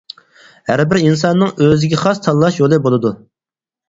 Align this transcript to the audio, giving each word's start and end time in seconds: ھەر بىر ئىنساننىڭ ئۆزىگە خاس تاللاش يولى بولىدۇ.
ھەر 0.69 0.81
بىر 0.93 0.99
ئىنساننىڭ 1.09 1.51
ئۆزىگە 1.65 1.99
خاس 2.05 2.21
تاللاش 2.29 2.57
يولى 2.63 2.81
بولىدۇ. 2.87 3.13